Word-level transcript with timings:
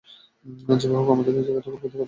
যেভাবে 0.73 0.97
হোক 0.97 1.07
আমাকে 1.09 1.29
এই 1.31 1.35
জায়গা 1.37 1.49
দেখাতে 1.49 1.69
বাধ্য 1.71 1.83
করেছ। 1.83 1.95